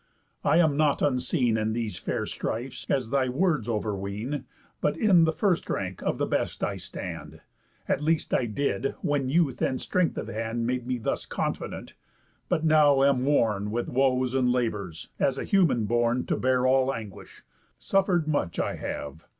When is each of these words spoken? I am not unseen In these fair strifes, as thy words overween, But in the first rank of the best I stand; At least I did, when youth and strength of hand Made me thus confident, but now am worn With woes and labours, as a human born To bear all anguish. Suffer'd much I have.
I 0.43 0.57
am 0.57 0.77
not 0.77 1.03
unseen 1.03 1.57
In 1.57 1.73
these 1.73 1.95
fair 1.95 2.25
strifes, 2.25 2.87
as 2.89 3.11
thy 3.11 3.29
words 3.29 3.67
overween, 3.69 4.45
But 4.81 4.97
in 4.97 5.25
the 5.25 5.31
first 5.31 5.69
rank 5.69 6.01
of 6.01 6.17
the 6.17 6.25
best 6.25 6.63
I 6.63 6.77
stand; 6.77 7.41
At 7.87 8.01
least 8.01 8.33
I 8.33 8.45
did, 8.47 8.95
when 9.03 9.29
youth 9.29 9.61
and 9.61 9.79
strength 9.79 10.17
of 10.17 10.27
hand 10.27 10.65
Made 10.65 10.87
me 10.87 10.97
thus 10.97 11.27
confident, 11.27 11.93
but 12.49 12.65
now 12.65 13.03
am 13.03 13.25
worn 13.25 13.69
With 13.69 13.89
woes 13.89 14.33
and 14.33 14.51
labours, 14.51 15.09
as 15.19 15.37
a 15.37 15.43
human 15.43 15.85
born 15.85 16.25
To 16.25 16.35
bear 16.35 16.65
all 16.65 16.91
anguish. 16.91 17.43
Suffer'd 17.77 18.27
much 18.27 18.57
I 18.59 18.77
have. 18.77 19.23